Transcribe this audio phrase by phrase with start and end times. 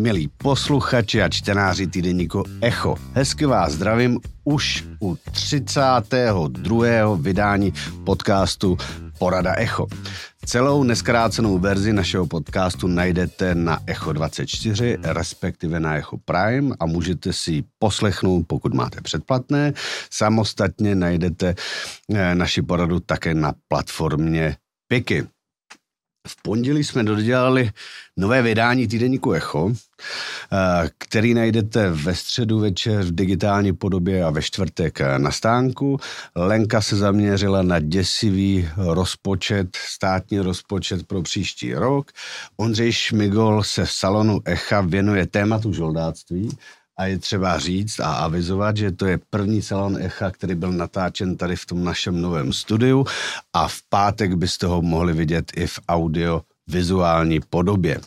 [0.00, 2.96] milí posluchači a čtenáři týdeníku Echo.
[3.12, 7.16] Hezky vás zdravím už u 32.
[7.16, 7.72] vydání
[8.04, 8.76] podcastu
[9.18, 9.86] Porada Echo.
[10.46, 17.32] Celou neskrácenou verzi našeho podcastu najdete na Echo 24, respektive na Echo Prime a můžete
[17.32, 19.72] si ji poslechnout, pokud máte předplatné.
[20.10, 21.54] Samostatně najdete
[22.14, 24.56] eh, naši poradu také na platformě
[24.88, 25.26] Piky.
[26.28, 27.70] V pondělí jsme dodělali
[28.16, 34.42] nové vydání týdeníku Echo, eh, který najdete ve středu večer v digitální podobě a ve
[34.42, 35.96] čtvrtek na stánku.
[36.36, 42.10] Lenka se zaměřila na děsivý rozpočet, státní rozpočet pro příští rok.
[42.56, 46.50] Ondřej Šmigol se v salonu Echa věnuje tématu žoldáctví
[47.00, 51.36] a je třeba říct a avizovat, že to je první salon Echa, který byl natáčen
[51.36, 53.06] tady v tom našem novém studiu
[53.52, 58.00] a v pátek byste ho mohli vidět i v audio vizuální podobě.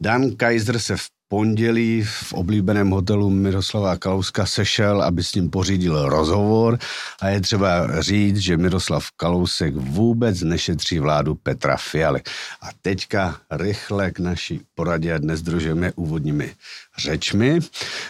[0.00, 6.08] Dan Kaiser se v pondělí v oblíbeném hotelu Miroslava Kalouska sešel, aby s ním pořídil
[6.08, 6.78] rozhovor
[7.20, 12.22] a je třeba říct, že Miroslav Kalousek vůbec nešetří vládu Petra Fialy.
[12.62, 16.52] A teďka rychle k naší poradě a dnes družujeme úvodními
[16.98, 17.58] řečmi.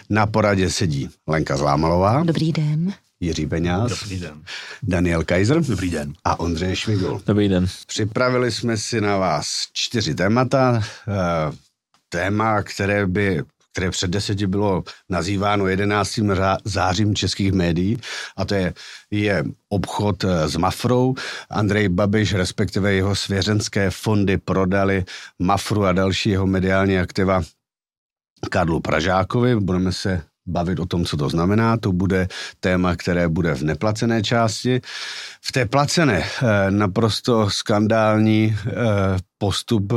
[0.09, 2.23] Na poradě sedí Lenka Zlámalová.
[2.23, 2.93] Dobrý den.
[3.19, 3.99] Jiří Peňáz.
[4.01, 4.41] Dobrý den.
[4.83, 5.61] Daniel Kaiser.
[5.61, 6.13] Dobrý den.
[6.23, 7.21] A Ondřej Šmigul.
[7.25, 7.65] Dobrý den.
[7.87, 10.83] Připravili jsme si na vás čtyři témata.
[12.15, 16.19] Téma, které by které před deseti bylo nazýváno 11.
[16.63, 17.97] zářím českých médií,
[18.37, 18.73] a to je,
[19.11, 21.13] je obchod eh, s Mafrou.
[21.49, 25.05] Andrej Babiš, respektive jeho svěřenské fondy prodali
[25.39, 27.41] Mafru a další jeho mediální aktiva
[28.51, 29.55] Karlu Pražákovi.
[29.59, 31.77] Budeme se bavit o tom, co to znamená.
[31.77, 32.27] To bude
[32.59, 34.81] téma, které bude v neplacené části.
[35.41, 38.71] V té placené eh, naprosto skandální eh,
[39.37, 39.95] postup eh,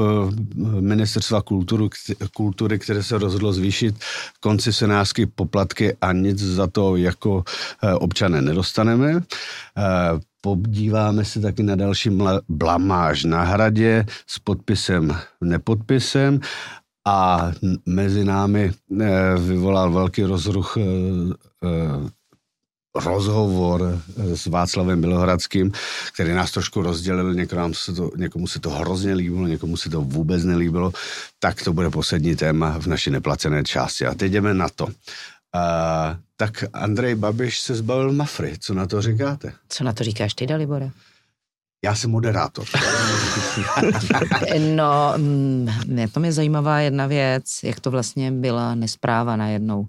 [0.80, 1.90] ministerstva kulturu,
[2.34, 3.94] kultury, které se rozhodlo zvýšit
[4.40, 7.44] koncesionářské poplatky a nic za to jako
[7.98, 9.20] občané nedostaneme.
[10.40, 12.10] Podíváme se taky na další
[12.48, 16.40] blamáž na hradě s podpisem nepodpisem
[17.06, 17.52] a
[17.86, 19.04] mezi námi eh,
[19.38, 20.82] vyvolal velký rozruch eh,
[21.64, 22.10] eh,
[22.94, 25.72] rozhovor s Václavem Bělohradským,
[26.14, 30.00] který nás trošku rozdělil, někomu se, to, někomu se to hrozně líbilo, někomu se to
[30.00, 30.92] vůbec nelíbilo,
[31.38, 34.06] tak to bude poslední téma v naší neplacené části.
[34.06, 34.84] A teď jdeme na to.
[34.84, 34.92] Uh,
[36.36, 39.52] tak Andrej Babiš se zbavil Mafry, co na to říkáte?
[39.68, 40.90] Co na to říkáš ty, Dalibore?
[41.84, 42.64] Já jsem moderátor.
[44.74, 49.86] no, mm, mě to je zajímavá jedna věc, jak to vlastně byla nespráva najednou.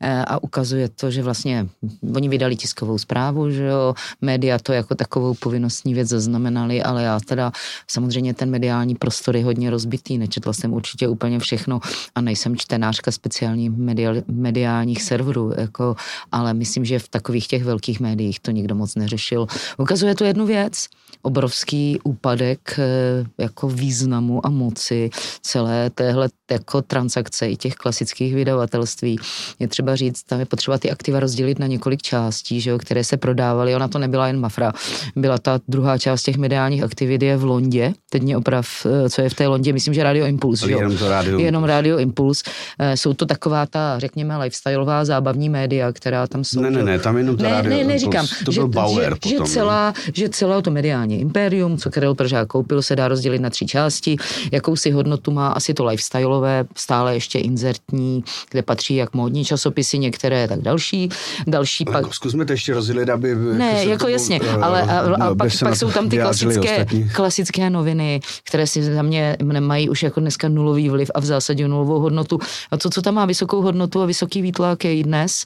[0.00, 1.66] E, a ukazuje to, že vlastně
[2.14, 7.20] oni vydali tiskovou zprávu, že jo, média to jako takovou povinnostní věc zaznamenali, ale já
[7.20, 7.52] teda
[7.90, 11.80] samozřejmě ten mediální prostor je hodně rozbitý, nečetla jsem určitě úplně všechno
[12.14, 15.96] a nejsem čtenářka speciální medial, mediálních serverů, jako,
[16.32, 19.46] ale myslím, že v takových těch velkých médiích to nikdo moc neřešil.
[19.78, 20.86] Ukazuje to jednu věc,
[21.26, 25.10] obrovský úpadek eh, jako významu a moci
[25.42, 29.18] celé téhle jako transakce i těch klasických vydavatelství.
[29.58, 33.04] Je třeba říct, tam je potřeba ty aktiva rozdělit na několik částí, že jo, které
[33.04, 33.74] se prodávaly.
[33.74, 34.72] Ona to nebyla jen Mafra.
[35.16, 37.92] Byla ta druhá část těch mediálních aktivit je v Londě.
[38.10, 40.60] Teď mě oprav, eh, co je v té Londě, myslím, že Radio Impuls.
[40.60, 40.78] Že jo?
[40.78, 42.42] Jenom to Radio Jenom Radio Impuls.
[42.78, 46.60] Eh, jsou to taková ta, řekněme, lifestyleová zábavní média, která tam jsou.
[46.60, 47.92] Ne, ne, ne, tam jenom to ne, Radio ne, Impuls.
[47.92, 49.46] neříkám, To že, byl Bauer že, potom.
[49.46, 53.50] že, celá, že celé to mediální impérium, co Karel Pržák koupil, se dá rozdělit na
[53.50, 54.16] tři části.
[54.52, 60.48] Jakousi hodnotu má asi to lifestyleové, stále ještě inzertní, kde patří jak módní časopisy, některé,
[60.48, 61.08] tak další.
[61.46, 61.94] Další pak...
[61.94, 63.34] jako Zkusme to ještě rozdělit, aby...
[63.34, 67.08] Ne, jako tomu, jasně, eh, ale a, a pak, pak jsou tam ty klasické, ostatní.
[67.08, 71.68] klasické noviny, které si za mě nemají už jako dneska nulový vliv a v zásadě
[71.68, 72.38] nulovou hodnotu.
[72.70, 75.44] A to, co tam má vysokou hodnotu a vysoký výtlak je i dnes,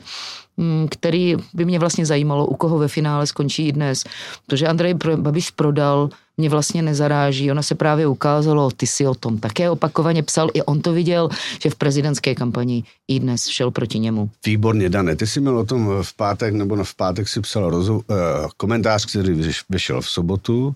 [0.91, 4.05] který by mě vlastně zajímalo, u koho ve finále skončí i dnes.
[4.47, 7.51] Protože Andrej Babiš prodal mě vlastně nezaráží.
[7.51, 11.29] Ona se právě ukázalo, ty si o tom také opakovaně psal, i on to viděl,
[11.63, 14.31] že v prezidentské kampani i dnes šel proti němu.
[14.47, 17.71] Výborně, Dane, ty jsi měl o tom v pátek, nebo no v pátek si psal
[17.71, 20.75] rozho- uh, komentář, který vyš- vyšel v sobotu.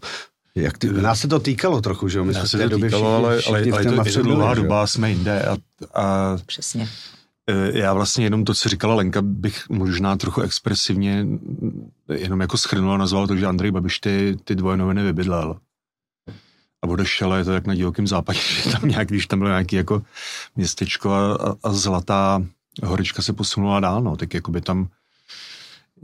[0.54, 2.24] Jak ty, nás se to týkalo trochu, že jo?
[2.24, 4.54] My jsme se to době týkalo, všichni, ale, všichni ale, ale té to, je dlouhá
[4.54, 5.56] doba, jsme jinde a,
[5.94, 6.88] a Přesně.
[7.46, 11.26] E, já vlastně jenom to, co říkala Lenka, bych možná trochu expresivně
[12.14, 15.58] jenom jako schrnul a nazval to, že Andrej Babiš ty, ty dvoje noviny vybydlel.
[16.82, 19.76] A odešel, je to jak na divokém západě, že tam nějak, když tam bylo nějaký
[19.76, 20.02] jako
[20.56, 22.42] městečko a, a, zlatá
[22.82, 24.88] horička se posunula dál, no, tak jako by tam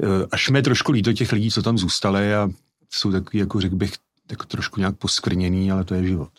[0.03, 2.49] e, až mi trošku líto těch lidí, co tam zůstali a
[2.91, 3.93] jsou takový, jako řekl bych,
[4.31, 6.31] jako trošku nějak poskvrněný, ale to je život.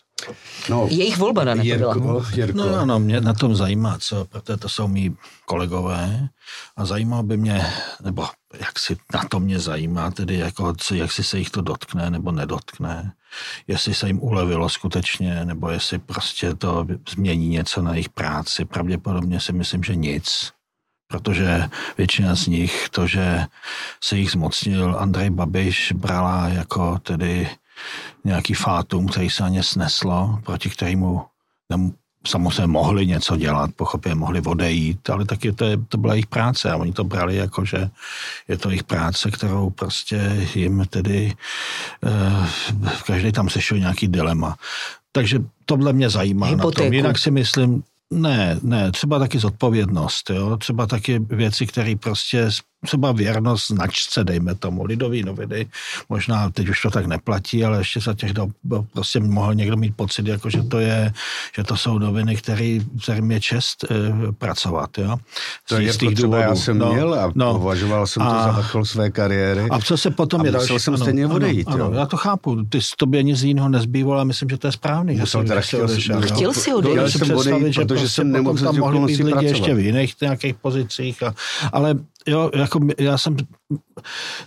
[0.69, 2.25] No, Jejich volba na Jirko, byla.
[2.33, 2.57] Jirko.
[2.57, 5.15] No ano, mě na tom zajímá, co, protože to jsou mý
[5.45, 6.29] kolegové
[6.77, 7.65] a zajímalo by mě,
[8.03, 8.27] nebo
[8.59, 12.09] jak si na to mě zajímá, tedy jako, co, jak si se jich to dotkne
[12.09, 13.13] nebo nedotkne,
[13.67, 18.65] jestli se jim ulevilo skutečně, nebo jestli prostě to změní něco na jejich práci.
[18.65, 20.51] Pravděpodobně si myslím, že nic
[21.11, 23.45] protože většina z nich to, že
[24.03, 27.49] se jich zmocnil Andrej Babiš, brala jako tedy
[28.23, 31.21] nějaký fátum, který se na ně sneslo, proti kterému
[32.27, 36.71] samozřejmě mohli něco dělat, pochopě mohli odejít, ale taky to, je, to byla jejich práce
[36.71, 37.89] a oni to brali jako, že
[38.47, 41.33] je to jejich práce, kterou prostě jim tedy
[42.01, 42.47] uh,
[43.05, 44.57] každý tam sešel nějaký dilema.
[45.11, 46.81] Takže tohle mě zajímá Hypotéku.
[46.81, 46.93] na tom.
[46.93, 50.57] Jinak si myslím, ne, ne, třeba taky zodpovědnost, jo?
[50.57, 52.49] třeba taky věci, které prostě
[52.85, 55.67] třeba věrnost značce, dejme tomu, lidový noviny,
[56.09, 58.51] možná teď už to tak neplatí, ale ještě za těch dob
[58.93, 61.13] prostě mohl někdo mít pocit, jako že to je,
[61.55, 65.17] že to jsou noviny, který, kterým je čest e, pracovat, jo.
[65.69, 66.41] To je těch důvodů.
[66.41, 69.67] já jsem no, měl a no, považoval jsem a, to za vrchol své kariéry.
[69.71, 70.79] A co se potom a je další?
[70.79, 71.93] jsem ano, stejně ano, odejít, ano, jo.
[71.93, 75.15] já to chápu, ty z tobě nic jiného nezbývalo a myslím, že to je správný.
[75.15, 76.97] Musel teda chtěl, odešel, chtěl si odejít.
[76.97, 80.55] Chtěl jsem odejít, protože prostě jsem nemohl tam mohli být lidi ještě v jiných nějakých
[80.55, 81.33] pozicích, a,
[81.73, 81.95] ale
[82.27, 83.37] jo, jako já jsem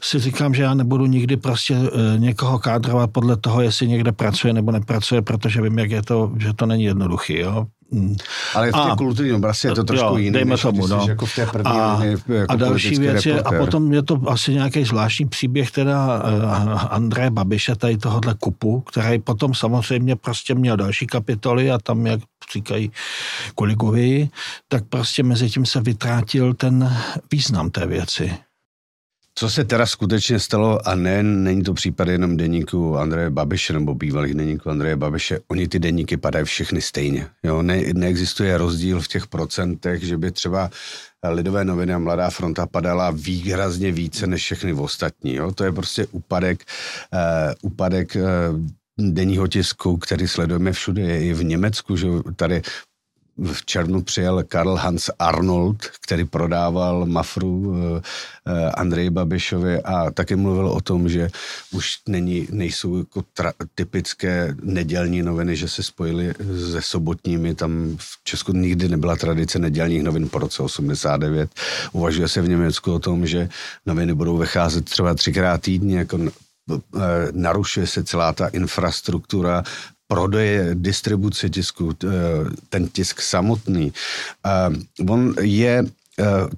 [0.03, 4.53] si říkám, že já nebudu nikdy prostě e, někoho kádrovat podle toho, jestli někde pracuje
[4.53, 7.67] nebo nepracuje, protože vím, jak je to, že to není jednoduchý, jo.
[7.91, 8.17] Mm.
[8.55, 11.07] Ale v té a, kulturní oblasti je to trošku jo, jiné, dejme tomu, no.
[11.09, 14.21] jako v té první a, linie, jako a další věc je, a potom je to
[14.27, 20.55] asi nějaký zvláštní příběh teda uh, Andreje Babiše, tady tohohle kupu, který potom samozřejmě prostě
[20.55, 22.21] měl další kapitoly a tam, jak
[22.53, 22.91] říkají
[23.55, 24.29] kolegovi,
[24.69, 26.97] tak prostě mezi tím se vytrátil ten
[27.33, 28.35] význam té věci.
[29.39, 33.95] Co se teda skutečně stalo, a ne, není to případ jenom deníku Andreje Babiše nebo
[33.95, 37.27] bývalých deníků Andreje Babiše, oni ty deníky padají všechny stejně.
[37.43, 37.63] Jo?
[37.63, 40.71] Ne, neexistuje rozdíl v těch procentech, že by třeba
[41.29, 45.35] Lidové noviny a Mladá fronta padala výrazně více než všechny ostatní.
[45.35, 45.53] Jo?
[45.53, 46.65] To je prostě úpadek,
[47.13, 48.61] uh, úpadek uh,
[48.99, 52.07] denního tisku, který sledujeme všude, je i v Německu, že
[52.37, 52.63] tady
[53.37, 58.03] v červnu přijel Karl Hans Arnold, který prodával Mafru eh,
[58.47, 61.31] eh, Andreji Babišovi a taky mluvil o tom, že
[61.73, 66.35] už není, nejsou jako tra, typické nedělní noviny, že se spojily
[66.71, 67.55] se sobotními.
[67.55, 71.51] Tam v Česku nikdy nebyla tradice nedělních novin po roce 89.
[71.93, 73.49] Uvažuje se v Německu o tom, že
[73.87, 76.19] noviny budou vycházet třeba třikrát týdně, jako
[76.71, 76.79] eh,
[77.33, 79.63] narušuje se celá ta infrastruktura
[80.09, 81.93] prodeje, distribuce tisku,
[82.69, 83.93] ten tisk samotný.
[85.09, 85.85] On je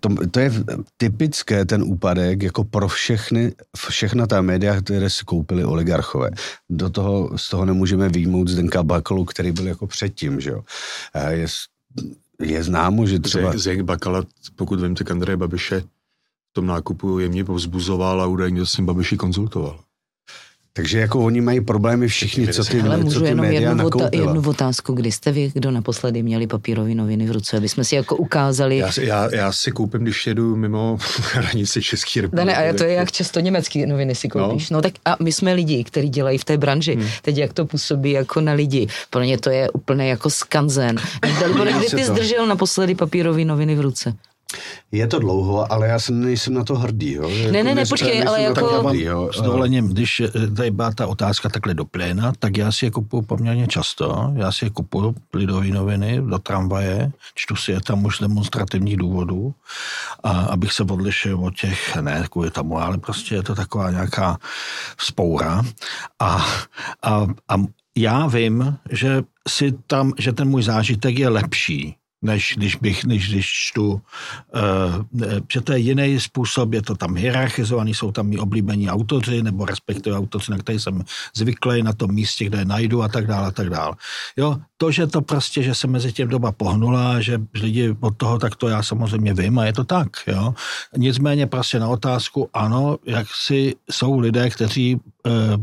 [0.01, 0.53] to, to je
[0.97, 3.53] typické, ten úpadek, jako pro všechny,
[3.89, 6.31] všechna ta média, které si koupili oligarchové.
[6.71, 10.63] Do toho, z toho nemůžeme výjmout Zdenka Bakalu, který byl jako předtím, že jo.
[11.29, 11.47] Je,
[12.41, 13.59] je známo, že třeba...
[13.59, 14.25] Zdenk Bakala,
[14.57, 19.17] pokud vím, tak Andreje Babiše v tom nákupu jemně povzbuzoval a údajně s ním Babiši
[19.17, 19.81] konzultoval.
[20.77, 24.09] Takže jako oni mají problémy všichni, co ty, Ale co ty jenom média jednu, vota,
[24.13, 27.95] jednu otázku, kdy jste vy, kdo naposledy měli papírové noviny v ruce, aby jsme si
[27.95, 28.77] jako ukázali.
[28.77, 30.99] Já, já, já si koupím, když jedu mimo
[31.33, 32.47] hranice České republiky.
[32.47, 34.71] Ne, ne, a to je jak často německé noviny si koupíš.
[34.71, 34.77] No.
[34.79, 36.95] no tak a my jsme lidi, kteří dělají v té branži.
[36.95, 37.09] Hmm.
[37.23, 38.87] Teď jak to působí jako na lidi.
[39.11, 40.97] Pro ně to je úplně jako skanzen.
[41.77, 44.15] Kdy ty zdržel naposledy papírové noviny v ruce?
[44.93, 47.13] Je to dlouho, ale já jsem nejsem na to hrdý.
[47.13, 47.29] Jo.
[47.29, 48.67] Ne, ne, ne, ne, počkej, ale jako...
[48.67, 49.31] Hrdý, jo.
[49.33, 50.23] S dovolením, když
[50.57, 54.33] tady byla ta otázka takhle do pléna, tak já si je kupuju poměrně často.
[54.35, 59.55] Já si je kupuju lidové noviny do tramvaje, čtu si je tam už demonstrativních důvodů,
[60.23, 64.39] a abych se odlišil od těch, ne kvůli tomu, ale prostě je to taková nějaká
[64.99, 65.63] spoura.
[66.19, 66.47] A,
[67.03, 67.57] a, a
[67.97, 71.97] já vím, že si tam, že ten můj zážitek je lepší,
[72.27, 74.01] než když bych, než když čtu, uh,
[75.53, 79.65] že to je jiný způsob, je to tam hierarchizovaný, jsou tam i oblíbení autoři, nebo
[79.65, 81.05] respektive autoři, na který jsem
[81.37, 83.95] zvyklý na tom místě, kde je najdu a tak dále a tak dále.
[84.37, 88.39] Jo, to, že to prostě, že se mezi tím doba pohnula, že lidi od toho,
[88.39, 90.55] tak to já samozřejmě vím a je to tak, jo.
[90.97, 95.57] Nicméně prostě na otázku, ano, jak si jsou lidé, kteří Eh,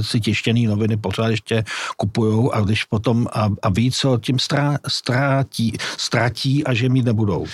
[0.00, 1.64] si tištěný noviny pořád ještě
[1.96, 7.04] kupujou a když potom a, a ví, co tím strá, ztrátí, ztratí a že mít
[7.04, 7.46] nebudou.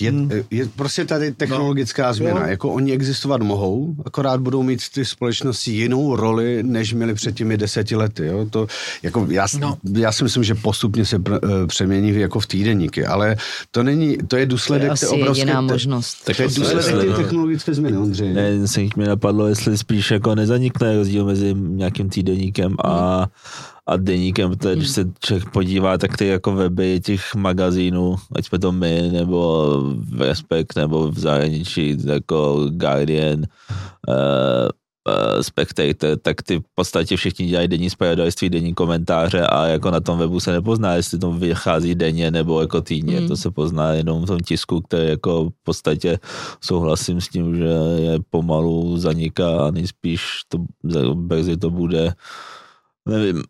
[0.00, 0.30] Je, hmm.
[0.50, 2.14] je prostě tady technologická no.
[2.14, 2.40] změna.
[2.40, 2.46] Jo.
[2.46, 7.56] Jako oni existovat mohou, akorát budou mít ty společnosti jinou roli, než měli před těmi
[7.56, 8.26] deseti lety.
[8.26, 8.46] Jo?
[8.50, 8.66] To,
[9.02, 9.78] jako já, no.
[9.92, 13.36] já si myslím, že postupně se pr, uh, přemění jako v týdeníky, ale
[13.70, 16.24] to není, to je důsledek to je asi obrovské, jediná možnost.
[16.24, 18.32] Tak to je důsledek té technologické změny, Ondřej.
[18.32, 23.26] Ne, se mi napadlo, jestli spíš jako nezanikne rozdíl mezi nějakým týdeníkem a,
[23.86, 28.58] a deníkem, protože když se člověk podívá, tak ty jako weby těch magazínů, ať jsme
[28.58, 29.76] to my, nebo
[30.18, 33.38] Respekt, nebo v zahraničí, jako Guardian,
[34.08, 34.68] uh,
[35.40, 40.18] Spectator, tak ty v podstatě všichni dělají denní zpravodajství, denní komentáře a jako na tom
[40.18, 43.28] webu se nepozná, jestli to vychází denně nebo jako týdně, mm.
[43.28, 46.18] to se pozná jenom v tom tisku, který jako v podstatě
[46.60, 50.58] souhlasím s tím, že je pomalu zaniká a nejspíš to
[51.14, 52.14] brzy to bude
[53.06, 53.42] nevím,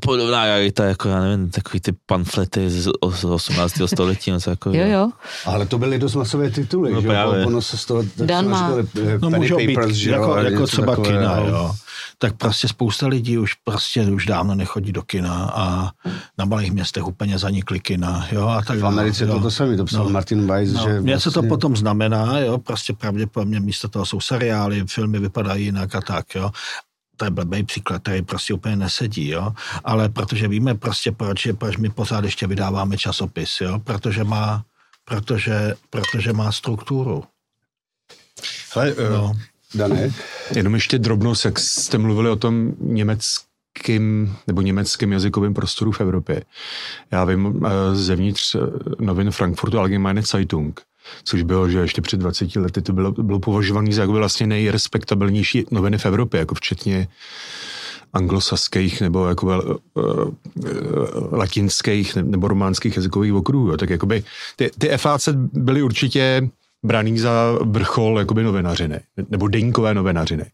[0.00, 3.74] podobná realita, jako já nevím, takový ty pamflety z, z 18.
[3.86, 4.70] století, něco jako.
[4.70, 5.10] Jo, jo.
[5.46, 7.40] Ale to byly dost masové tituly, No že právě.
[7.40, 7.46] jo?
[7.46, 8.70] Ono se z toho, Dan má-
[9.20, 11.18] No můžou být, Papers, že jo, jako, a jako třeba takového.
[11.20, 11.74] kina, jo.
[12.18, 15.90] Tak prostě spousta lidí už prostě už dávno nechodí do kina a
[16.38, 18.46] na malých městech úplně zanikly kina, jo.
[18.48, 19.34] A tak V Americe jo.
[19.34, 20.10] to to samé, to psal No.
[20.10, 24.20] Martin Weiss, No, že něco to vlastně- potom znamená, jo, prostě pravděpodobně místo toho jsou
[24.20, 26.50] seriály, filmy vypadají jinak a tak, jo.
[27.16, 29.52] To je blbý příklad, který prostě úplně nesedí, jo.
[29.84, 33.78] Ale protože víme prostě, proč, je, proč my pořád ještě vydáváme časopis, jo.
[33.78, 34.64] Protože má,
[35.04, 37.24] protože, protože má strukturu.
[38.74, 39.32] Hele, eh, No.
[39.74, 40.10] Dané,
[40.54, 46.42] Jenom ještě drobnost, jak jste mluvili o tom německým nebo německém jazykovém prostoru v Evropě.
[47.10, 48.58] Já vím eh, zevnitř eh,
[49.00, 50.80] novin Frankfurtu Allgemeine Zeitung,
[51.24, 55.66] což bylo, že ještě před 20 lety to bylo, bylo považované za jako vlastně nejrespektabilnější
[55.70, 57.08] noviny v Evropě, jako včetně
[58.12, 60.28] anglosaských nebo jako uh, uh,
[61.32, 63.76] latinských nebo románských jazykových okruhů.
[63.76, 64.24] Tak jakoby
[64.56, 66.48] ty, ty FAC byly určitě
[66.86, 70.44] braný za vrchol jakoby novinařiny, nebo deníkové novinařiny.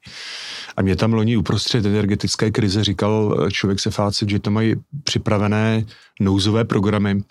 [0.76, 5.84] A mě tam loni uprostřed energetické krize říkal člověk se FAC, že tam mají připravené
[6.20, 7.22] nouzové programy,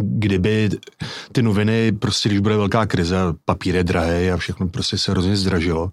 [0.00, 0.70] kdyby
[1.32, 5.90] ty noviny, prostě když bude velká krize, papír je a všechno prostě se hrozně zdražilo,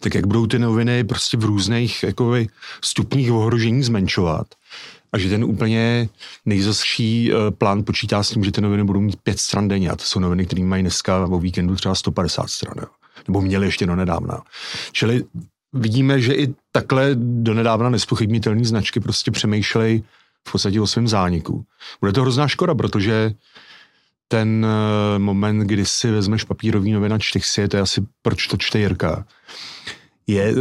[0.00, 2.48] tak jak budou ty noviny prostě v různých jakoby,
[2.84, 4.46] stupních ohrožení zmenšovat
[5.12, 6.08] a že ten úplně
[6.44, 9.96] nejzasší eh, plán počítá s tím, že ty noviny budou mít pět stran denně a
[9.96, 12.86] to jsou noviny, které mají dneska o víkendu třeba 150 stran, jo.
[13.28, 14.42] nebo měly ještě do nedávna.
[14.92, 15.24] Čili
[15.72, 20.02] vidíme, že i takhle donedávna nespochybnitelné značky prostě přemýšlej
[20.48, 21.64] v podstatě o svém zániku.
[22.00, 23.34] Bude to hrozná škoda, protože
[24.28, 28.46] ten eh, moment, kdy si vezmeš papírový novina, čteš si je, to je asi proč
[28.46, 29.24] to čte Jirka.
[30.26, 30.54] Je,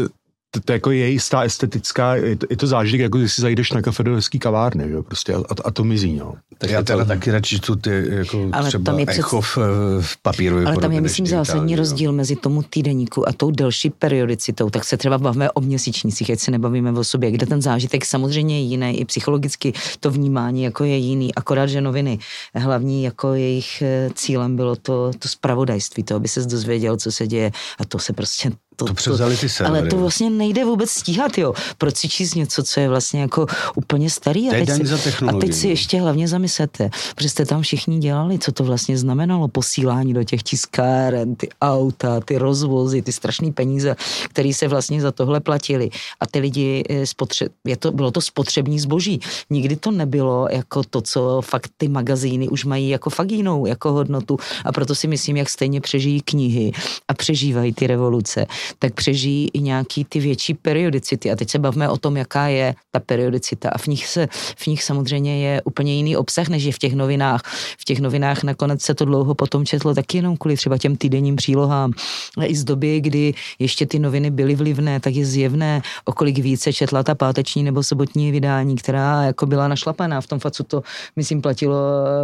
[0.56, 3.72] to, to jako je jistá estetická, je to, je to zážitek, jako když si zajdeš
[3.72, 4.94] na kafe do hezký kavárny, že?
[4.94, 6.34] jo, prostě a, a, to mizí, no.
[6.58, 9.42] tak já to- teda taky radši čtu ty, jako Ale třeba tam je před- echo
[9.42, 9.58] v,
[10.02, 11.78] v papírově Ale tam je, myslím, zásadní jo.
[11.78, 14.70] rozdíl mezi tomu týdeníku a tou delší periodicitou.
[14.70, 18.60] Tak se třeba bavíme o měsíčnicích, ať se nebavíme o sobě, kde ten zážitek samozřejmě
[18.60, 22.20] je jiný, i psychologicky to vnímání jako je jiný, akorát, že noviny
[22.56, 27.28] hlavní jako jejich eh, cílem bylo to, to spravodajství, to, aby se dozvěděl, co se
[27.28, 29.80] děje a to se prostě To převzali ty servery.
[29.80, 31.54] Ale to vlastně nejde vůbec stíhat, jo.
[31.78, 34.50] Proč si číst něco, co je vlastně jako úplně starý?
[34.50, 35.72] A To teď, si, za a teď si no.
[35.72, 40.44] ještě hlavně zamyslete, protože jste tam všichni dělali, co to vlastně znamenalo, posílání do těch
[40.44, 43.96] tiskáren, ty auta, ty rozvozy, ty strašné peníze,
[44.30, 45.90] které se vlastně za tohle platili.
[46.20, 49.20] A ty lidi, eh, spotře- je to, bylo to spotřební zboží.
[49.50, 53.92] Nikdy to nebylo jako to, co fakt ty magazíny už mají jako fakt jinou jako
[53.92, 54.38] hodnotu.
[54.66, 56.72] A proto si myslím, jak stejně přežijí knihy
[57.08, 58.46] a přežívají ty revoluce,
[58.80, 61.32] tak přežijí i nějaký ty větší periodicity.
[61.32, 63.70] A teď se bavíme o tom, jaká je ta periodicita.
[63.70, 66.94] A v nich, se, v nich samozřejmě je úplně jiný obsah, než je v těch
[66.94, 67.42] novinách.
[67.80, 71.36] V těch novinách nakonec se to dlouho potom četlo taky jenom kvůli třeba těm týdenním
[71.36, 71.92] přílohám.
[72.38, 76.38] A i z doby, kdy ještě ty noviny byly vlivné, tak je zjevné, o kolik
[76.38, 80.22] více četla ta páteční nebo sobotní vydání, která jako byla našlapaná.
[80.22, 80.82] V tom facu to,
[81.16, 81.76] myslím, platilo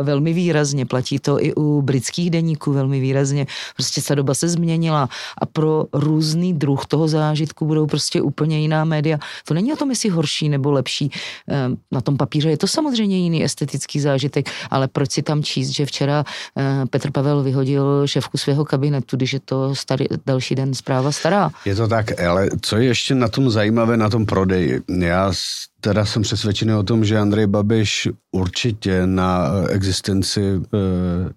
[0.04, 0.86] velmi výrazně.
[0.86, 3.48] Platí to i u britských deníků velmi výrazně.
[3.76, 5.86] Prostě ta doba se změnila a pro
[6.32, 9.20] různý druh toho zážitku budou prostě úplně jiná média.
[9.48, 11.12] To není o tom, jestli horší nebo lepší.
[11.48, 15.70] Ehm, Na tom papíře je to samozřejmě jiný estetický zážitek, ale proč si tam číst,
[15.70, 16.24] že včera
[16.58, 21.52] eh, Petr Pavel vyhodil šéfku svého kabinetu, když je to starý, další den zpráva stará.
[21.66, 24.82] Je to tak, ale co je ještě na tom zajímavé, na tom prodeji?
[24.88, 25.34] Já
[25.82, 30.78] teda jsem přesvědčený o tom, že Andrej Babiš určitě na eh, existenci eh,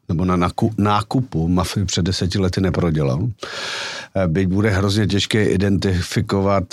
[0.08, 0.36] nebo na
[0.78, 3.28] nákupu mafie před deseti lety neprodělal.
[4.16, 6.64] Eh, Byť bude hrozně těžké identifikovat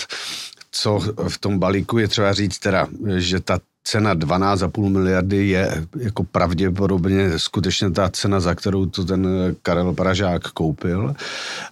[0.72, 6.24] co v tom balíku je třeba říct teda, že ta cena 12,5 miliardy je jako
[6.24, 9.28] pravděpodobně skutečně ta cena, za kterou to ten
[9.62, 11.14] Karel Pražák koupil.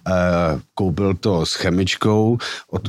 [0.07, 2.37] Eh, koupil to s chemičkou,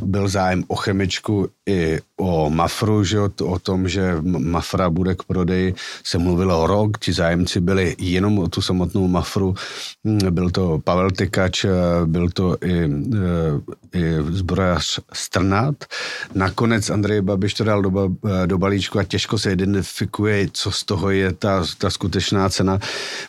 [0.02, 5.75] byl zájem o chemičku i o Mafru, že o tom, že Mafra bude k prodeji,
[6.05, 9.55] se mluvilo rok, ti zájemci byli jenom o tu samotnou Mafru,
[10.05, 11.71] hm, byl to Pavel Tykač, eh,
[12.07, 15.85] byl to i, eh, i zbrojař Strnat.
[16.35, 18.09] Nakonec Andrej Babiš to dal do,
[18.47, 22.78] do balíčku a těžko se identifikuje, co z toho je ta, ta skutečná cena.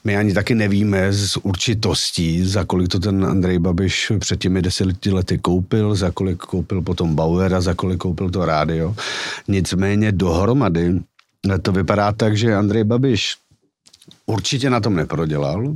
[0.04, 5.12] My ani taky nevíme z určitostí, za kolik to ten Andrej Babiš před těmi deseti
[5.12, 8.96] lety koupil, za kolik koupil potom Bauer a za kolik koupil to rádio.
[9.48, 11.00] Nicméně dohromady
[11.62, 13.36] to vypadá tak, že Andrej Babiš
[14.25, 15.75] určitě na tom neprodělal,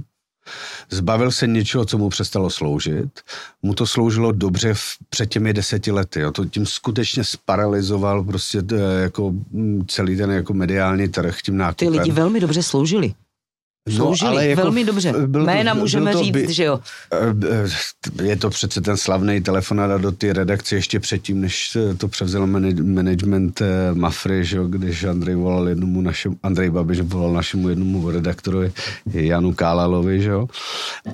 [0.90, 3.22] Zbavil se něčeho, co mu přestalo sloužit.
[3.62, 6.20] Mu to sloužilo dobře v, před těmi deseti lety.
[6.20, 6.32] Jo.
[6.32, 11.92] To tím skutečně sparalizoval prostě eh, jako mm, celý ten jako mediální trh tím nákupem.
[11.94, 13.14] Ty lidi velmi dobře sloužili.
[13.96, 15.14] Sloužili no, ale jako velmi dobře.
[15.28, 16.80] Byl to, Jména můžeme to, říct, by, že jo.
[17.14, 22.48] Eh, je to přece ten slavný telefonát do ty redakce ještě předtím, než to převzal
[22.84, 28.12] management eh, Mafry, že jo, když Andrej volal jednomu našemu, Andrej Babiš volal našemu jednomu
[28.12, 28.72] redaktorovi
[29.06, 30.48] Janu Kálalovi, že jo.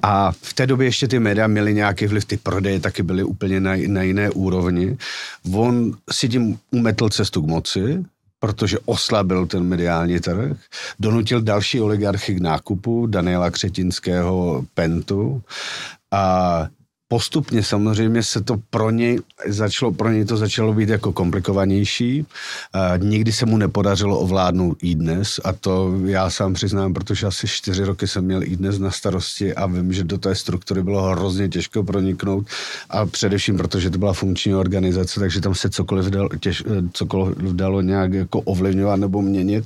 [0.02, 3.60] A v té době ještě ty média měly nějaký vliv, ty prodeje taky byly úplně
[3.60, 4.98] na, na jiné úrovni.
[5.54, 8.04] On si tím umetl cestu k moci,
[8.44, 10.58] protože oslabil ten mediální trh,
[11.00, 15.42] donutil další oligarchy k nákupu Daniela Křetinského Pentu
[16.12, 16.68] a
[17.14, 22.26] postupně samozřejmě se to pro něj začalo, pro něj to začalo být jako komplikovanější.
[22.74, 27.48] A nikdy se mu nepodařilo ovládnout i dnes a to já sám přiznám, protože asi
[27.48, 31.04] čtyři roky jsem měl i dnes na starosti a vím, že do té struktury bylo
[31.04, 32.48] hrozně těžko proniknout
[32.90, 37.82] a především protože to byla funkční organizace, takže tam se cokoliv dalo, těž, cokoliv dalo
[37.82, 39.66] nějak jako ovlivňovat nebo měnit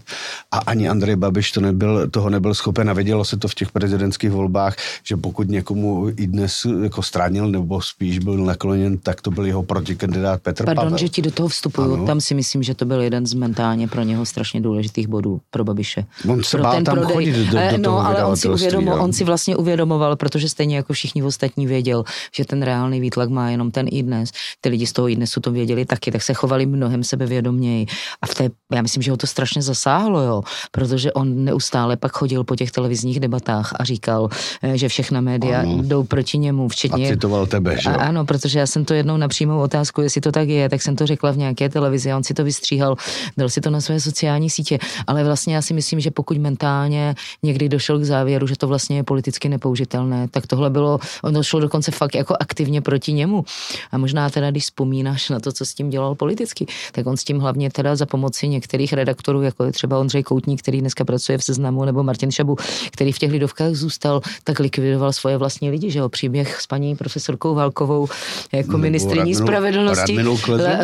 [0.51, 3.72] a ani Andrej Babiš to nebyl, toho nebyl schopen a vědělo se to v těch
[3.72, 9.22] prezidentských volbách, že pokud někomu i dnes jako strání bránil nebo spíš byl nakloněn, tak
[9.22, 10.98] to byl jeho protikandidát Petr Pardon, Pavel.
[10.98, 11.94] že ti do toho vstupuju.
[11.94, 12.06] Ano.
[12.06, 15.63] Tam si myslím, že to byl jeden z mentálně pro něho strašně důležitých bodů pro
[15.63, 16.06] Babiše.
[16.29, 17.13] On se pro bál ten tam prodej.
[17.15, 20.75] chodit do, do eh, No, ale on si, uvědomo, on si vlastně uvědomoval, protože stejně
[20.75, 22.03] jako všichni ostatní věděl,
[22.36, 24.29] že ten reálný výtlak má jenom ten i dnes.
[24.62, 27.86] Ty lidi z toho i dnesu to věděli taky, tak se chovali mnohem sebevědoměji.
[28.22, 32.11] A v té, já myslím, že ho to strašně zasáhlo, jo, protože on neustále pak
[32.11, 34.29] chodil po těch televizních debatách a říkal,
[34.64, 35.83] eh, že všechna média ano.
[35.83, 37.96] jdou proti němu, včetně citoval tebe, že jo?
[38.00, 40.96] Ano, protože já jsem to jednou na přímou otázku, jestli to tak je, tak jsem
[40.96, 42.96] to řekla v nějaké televizi a on si to vystříhal,
[43.37, 47.16] dal si to na své sociální sítě, ale vlastně já si myslím, že pokud mentálně
[47.44, 51.59] někdy došel k závěru, že to vlastně je politicky nepoužitelné, tak tohle bylo, on došlo
[51.59, 53.46] dokonce fakt jako aktivně proti němu.
[53.92, 57.24] A možná teda, když vzpomínáš na to, co s tím dělal politicky, tak on s
[57.24, 61.37] tím hlavně teda za pomoci některých redaktorů, jako je třeba Ondřej Koutník, který dneska pracuje
[61.37, 62.55] v seznamu, nebo Martin Šabu,
[62.92, 66.96] který v těch lidovkách zůstal, tak likvidoval svoje vlastní lidi, že jo, příběh s paní
[67.07, 68.07] profesorkou Válkovou
[68.51, 70.17] jako ministriní spravedlnosti.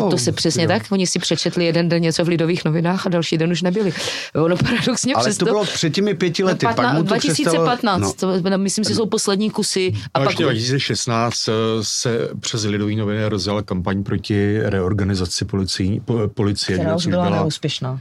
[0.10, 0.68] To se přesně jo.
[0.68, 3.94] tak, oni si přečetli jeden den něco v lidových novinách a další den už nebyli.
[4.36, 6.66] Ono paradoxně Ale přesto, to bylo před těmi pěti lety.
[6.66, 8.42] Patna, pak mu to 2015, přestalo...
[8.42, 9.94] to, myslím si, jsou poslední kusy.
[10.14, 10.36] A, a pak...
[10.36, 16.02] 2016 eh, se přes lidový noviny rozjela kampaň proti reorganizaci policie,
[16.34, 18.00] policie která už byla, byla neúspěšná.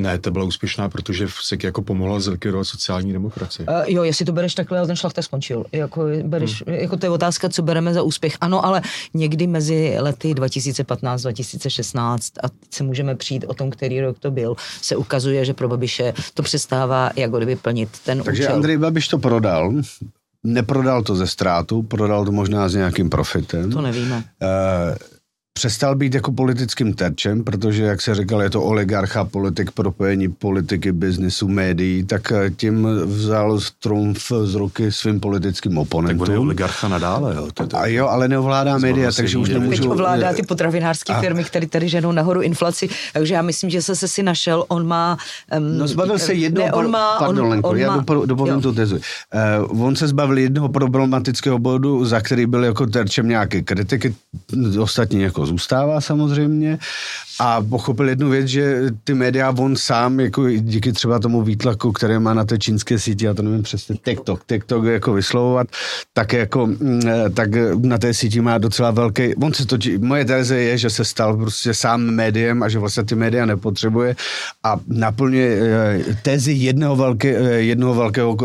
[0.00, 3.66] Ne, to byla úspěšná, protože se jako pomohla zlikvidovat sociální demokracii.
[3.66, 5.64] Uh, jo, jestli to bereš takhle, ten šlach skončil.
[5.72, 6.74] Jako, bereš, hmm.
[6.74, 8.36] jako to je otázka, co bereme za úspěch.
[8.40, 8.82] Ano, ale
[9.14, 14.96] někdy mezi lety 2015-2016 a se můžeme přijít o tom, který rok to byl, se
[14.96, 18.54] ukazuje, že pro Babiše to přestává jako kdyby plnit ten Takže účel.
[18.54, 19.72] Andrej Babiš to prodal,
[20.44, 23.70] neprodal to ze ztrátu, prodal to možná s nějakým profitem.
[23.70, 24.16] To nevíme.
[24.16, 24.22] Uh,
[25.52, 30.92] přestal být jako politickým terčem, protože, jak se říkal, je to oligarcha, politik, propojení politiky,
[30.92, 36.26] biznisu, médií, tak eh, tím vzal trumf z ruky svým politickým oponentům.
[36.26, 37.48] Tak je oligarcha nadále, jo.
[37.54, 39.82] To, to, a jo, ale neovládá média, takže už nemůžu...
[39.82, 43.96] Teď ovládá ty potravinářské firmy, které tady ženou nahoru inflaci, takže já myslím, že se
[43.96, 45.18] se si našel, on má...
[45.56, 46.66] Um, no zbavil se jednoho...
[46.66, 48.96] Ne, on má, pardon, on, Lenko, on já má, dopovím tu tezu.
[49.70, 54.14] Uh, on se zbavil jednoho problematického bodu, za který byl jako terčem nějaké kritiky,
[54.78, 56.78] ostatní jako zůstává samozřejmě
[57.38, 62.18] a pochopil jednu věc, že ty média on sám, jako díky třeba tomu výtlaku, které
[62.18, 65.66] má na té čínské síti, já to nevím přesně, TikTok, TikTok jako vyslovovat,
[66.12, 67.00] tak jako, mm,
[67.34, 67.50] tak
[67.82, 71.36] na té síti má docela velký, on se točí, moje teze je, že se stal
[71.36, 74.16] prostě sám médiem a že vlastně ty média nepotřebuje
[74.64, 78.36] a naplňuje eh, tezi jednoho, velké, eh, jednoho velkého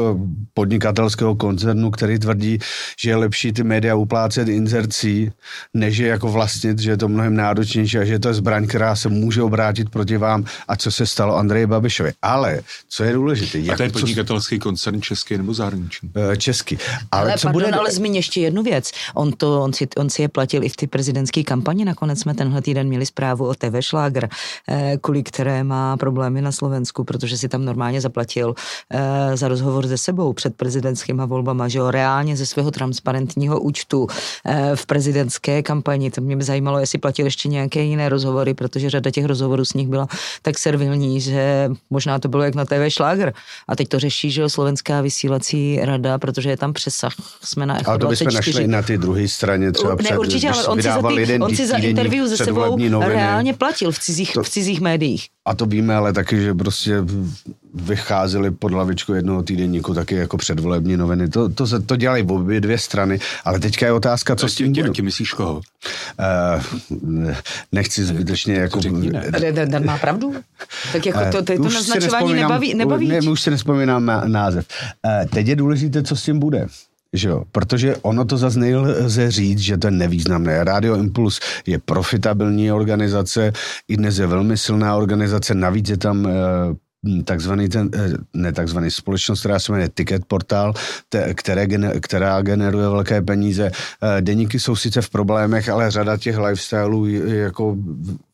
[0.54, 2.60] podnikatelského koncernu, který tvrdí,
[3.00, 5.32] že je lepší ty média uplácet inzercí,
[5.74, 8.85] než je jako vlastnit, že je to mnohem náročnější a že to je zbraň, která
[8.86, 12.14] která se může obrátit proti vám a co se stalo Andreji Babišovi.
[12.22, 13.72] Ale co je důležité?
[13.74, 16.12] A to je podnikatelský koncern český nebo zahraniční?
[16.16, 16.78] Eh, český.
[17.12, 17.78] Ale, Ale, co pardon, bude...
[17.78, 18.92] ale zmíň ještě jednu věc.
[19.14, 21.86] On, to, on, si, on si je platil i v ty prezidentské kampani.
[21.86, 24.30] Nakonec jsme tenhle týden měli zprávu o TV Šláger,
[24.70, 28.54] eh, kvůli které má problémy na Slovensku, protože si tam normálně zaplatil
[28.90, 34.08] eh, za rozhovor se sebou před prezidentskýma volbama, že jo, reálně ze svého transparentního účtu
[34.46, 36.12] eh, v prezidentské kampani.
[36.12, 39.74] To mě by zajímalo, jestli platil ještě nějaké jiné rozhovory, protože řada těch rozhovorů s
[39.74, 40.08] nich byla
[40.42, 43.34] tak servilní, že možná to bylo jak na TV Šláger.
[43.68, 47.14] A teď to řeší, že jo, slovenská vysílací rada, protože je tam přesah.
[47.44, 48.58] Jsme na Echo Ale to bychom 24.
[48.58, 51.40] našli i na té druhé straně třeba ne, před, určitě, ale on si za, ty,
[51.40, 55.28] on si za interview se sebou reálně platil v cizích, To- v cizích médiích.
[55.48, 57.04] A to víme, ale taky, že prostě
[57.74, 61.30] vycházely pod lavičku jednoho týdenníku taky jako předvolební noviny.
[61.30, 64.74] To, to, se, to dělají obě dvě strany, ale teďka je otázka, co s tím
[64.74, 64.90] bude.
[64.90, 65.56] Ti myslíš koho?
[65.56, 65.62] Uh,
[67.72, 68.80] nechci zbytečně jako...
[69.66, 70.36] Dan, má pravdu?
[70.94, 73.30] Tak jako to, to, to si naznačování nebaví, nebaví Ne, tě?
[73.30, 74.66] už si nespomínám název.
[75.06, 76.68] Uh, teď je důležité, co s tím bude.
[77.16, 77.44] Že jo?
[77.52, 80.64] Protože ono to zase nelze říct, že to je nevýznamné.
[80.64, 83.54] Radio Impuls je profitabilní organizace,
[83.88, 86.34] i dnes je velmi silná organizace, navíc je tam eh,
[87.24, 90.74] takzvaný ten, eh, ne takzvaný společnost, která se jmenuje Ticket Portal,
[91.10, 91.68] te, které,
[92.02, 93.72] která generuje velké peníze.
[93.72, 97.78] Eh, Deníky jsou sice v problémech, ale řada těch lifestyleů jako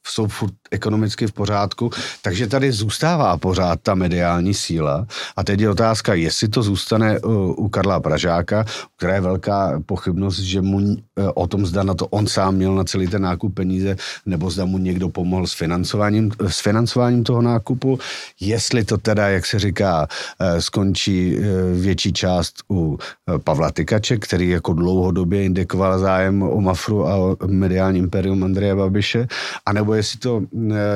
[0.08, 1.90] jsou furt ekonomicky v pořádku,
[2.22, 5.08] takže tady zůstává pořád ta mediální síla.
[5.36, 8.66] A teď je otázka, jestli to zůstane u, u Karla Pražáka,
[8.98, 12.76] která je velká pochybnost, že mu eh, o tom zda na to on sám měl
[12.76, 17.42] na celý ten nákup peníze, nebo zda mu někdo pomohl s financováním, s financováním toho
[17.42, 18.00] nákupu,
[18.40, 20.08] jestli to teda, jak se říká,
[20.40, 21.42] eh, skončí eh,
[21.74, 27.38] větší část u eh, Pavla Tykače, který jako dlouhodobě indikoval zájem o Mafru a o
[27.48, 29.28] mediální imperium Andreje Babiše,
[29.66, 30.42] anebo jestli to,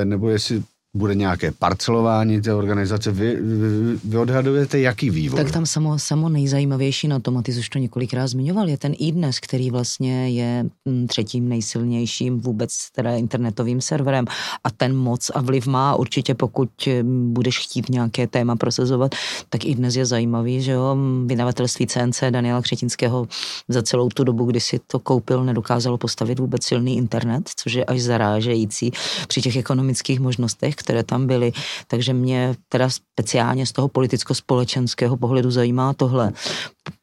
[0.03, 0.63] nebo jestli
[0.95, 3.11] bude nějaké parcelování té organizace.
[3.11, 5.43] Vy, vy, vy odhadujete, jaký vývoj?
[5.43, 8.77] Tak tam samo, samo nejzajímavější na tom, a ty jsi už to několikrát zmiňoval, je
[8.77, 14.25] ten iDnes, který vlastně je mm, třetím nejsilnějším vůbec teda internetovým serverem
[14.63, 16.69] a ten moc a vliv má určitě, pokud
[17.03, 19.15] mm, budeš chtít nějaké téma prosazovat,
[19.49, 23.27] tak i dnes je zajímavý, že jo, vydavatelství CNC Daniela Křetinského
[23.67, 27.85] za celou tu dobu, kdy si to koupil, nedokázalo postavit vůbec silný internet, což je
[27.85, 28.91] až zarážející
[29.27, 31.51] při těch ekonomických možnostech, které tam byly.
[31.87, 36.31] Takže mě teda speciálně z toho politicko-společenského pohledu zajímá tohle.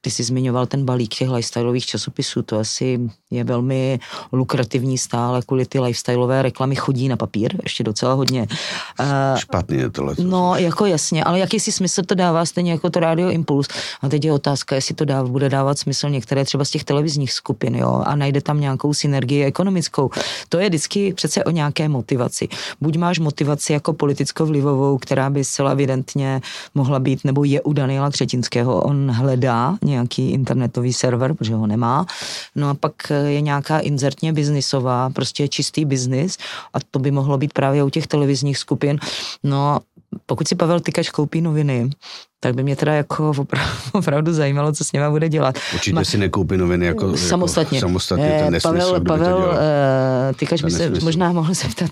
[0.01, 4.01] Ty jsi zmiňoval ten balík těch lifestyleových časopisů, to asi je velmi
[4.33, 8.47] lukrativní stále, kvůli ty lifestyleové reklamy chodí na papír, ještě docela hodně.
[9.01, 10.15] Uh, Špatný je tohle.
[10.19, 13.69] No, jako jasně, ale jaký si smysl to dává stejně jako to Radio Impuls.
[14.03, 17.33] A teď je otázka, jestli to dá, bude dávat smysl některé třeba z těch televizních
[17.33, 20.11] skupin, jo, a najde tam nějakou synergii ekonomickou.
[20.49, 22.49] To je vždycky přece o nějaké motivaci.
[22.81, 26.41] Buď máš motivaci jako politicko-vlivovou, která by zcela evidentně
[26.75, 32.07] mohla být, nebo je u Daniela Třetinského, on hledá nějaký internetový server, protože ho nemá.
[32.57, 32.95] No a pak
[33.27, 36.39] je nějaká inzertně biznisová, prostě čistý biznis
[36.75, 38.99] a to by mohlo být právě u těch televizních skupin.
[39.45, 39.79] No
[40.27, 41.91] pokud si Pavel Tykač koupí noviny,
[42.43, 45.59] tak by mě teda jako opravdu, opravdu zajímalo, co s něma bude dělat.
[45.75, 47.79] Určitě Ma, si nekoupí noviny jako, samostatně.
[47.79, 51.05] Jako samostatně to je nesmysl, Pavel, Pavel eh, Tykač by se nesmysl.
[51.05, 51.91] možná mohl zeptat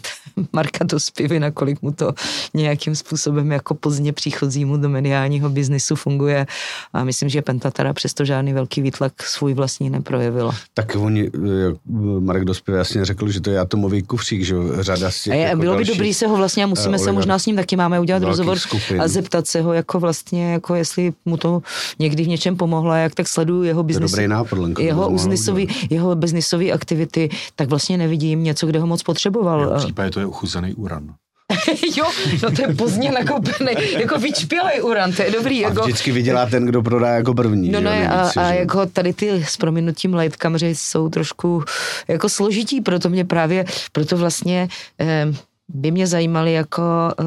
[0.53, 2.13] Marka do spivy, nakolik mu to
[2.55, 6.47] nějakým způsobem jako pozdě příchozímu do mediálního biznisu funguje.
[6.93, 10.55] A myslím, že Penta teda přesto žádný velký výtlak svůj vlastní neprojevila.
[10.75, 11.31] Tak oni,
[11.65, 11.75] jak
[12.21, 15.43] Marek Dospěv jasně řekl, že to je atomový kufřík, že řada z těch A je,
[15.43, 17.77] jako bylo by dobrý se ho vlastně, a musíme eh, se možná s ním taky
[17.77, 19.03] máme udělat rozhovor skupin.
[19.03, 21.63] a zeptat se ho jako vlastně, jako jestli mu to
[21.99, 24.11] někdy v něčem pomohlo, jak tak sleduju jeho biznis.
[24.11, 28.79] dobrý nápad, Lenko, to bys jeho, biznisový, jeho biznisový aktivity, tak vlastně nevidím něco, kde
[28.79, 29.61] ho moc V potřeboval.
[29.61, 31.15] jeho případě to je uchuzený uran.
[31.97, 32.05] jo,
[32.43, 35.65] no to je pozdě nakoupený, jako vyčpělej uran, to je dobrý.
[35.65, 37.69] A Jako, vždycky vydělá ten, kdo prodá jako první.
[37.69, 41.09] No ne, jo, a, nejvíc, a že jako tady ty s prominutím light kamery jsou
[41.09, 41.65] trošku
[42.09, 44.69] jako složití, proto mě právě, proto vlastně
[45.01, 45.27] eh,
[45.75, 46.83] by mě zajímaly jako,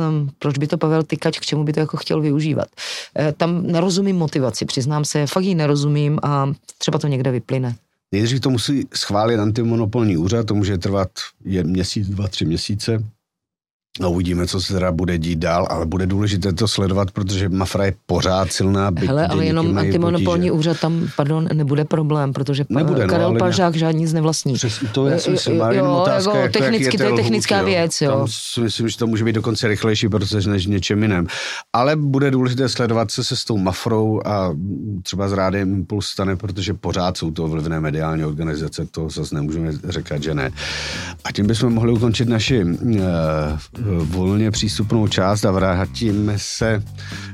[0.09, 2.67] um, proč by to Pavel Tykač, k čemu by to jako chtěl využívat.
[3.19, 7.75] Eh, tam nerozumím motivaci, přiznám se, fakt ji nerozumím a třeba to někde vyplyne.
[8.11, 11.09] Nejdřív to musí schválit antimonopolní úřad, to může trvat
[11.45, 13.03] je měsíc, dva, tři měsíce.
[14.01, 17.85] A uvidíme, co se teda bude dít dál, ale bude důležité to sledovat, protože Mafra
[17.85, 18.91] je pořád silná.
[18.91, 23.39] Byť Hele, ale jenom antimonopolní úřad tam, pardon, nebude problém, protože nebude, no, Karel no,
[23.39, 24.53] Palžák žádný nic nevlastní.
[24.53, 27.13] Přes, to já si myslím, ale jo, otázka, jako, jak, technicky, jak je to je
[27.13, 28.01] technická lhůt, věc.
[28.01, 28.11] Jo.
[28.11, 31.27] Tam si myslím, že to může být dokonce rychlejší proces než něčem jiném.
[31.73, 34.55] Ale bude důležité sledovat, co se s tou Mafrou a
[35.03, 39.71] třeba s Rádiem Impuls stane, protože pořád jsou to vlivné mediální organizace, to zase nemůžeme
[39.89, 40.51] říkat, že ne.
[41.23, 43.03] A tím bychom mohli ukončit naši uh,
[44.03, 46.83] volně přístupnou část a vrátíme se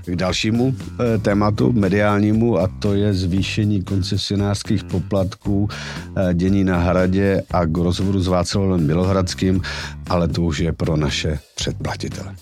[0.06, 7.42] k dalšímu eh, tématu mediálnímu a to je zvýšení koncesionářských poplatků, eh, dění na hradě
[7.52, 9.62] a k rozhovoru s Václavem Milohradským,
[10.10, 12.36] ale to už je pro naše předplatitele.